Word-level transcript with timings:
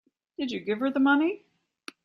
Did 0.35 0.49
you 0.49 0.59
give 0.61 0.79
her 0.79 0.89
the 0.89 0.99
money? 0.99 1.45